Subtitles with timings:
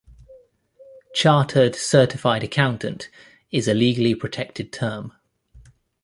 [1.13, 3.07] Chartered Certified Accountant
[3.51, 5.13] is a legally protected term.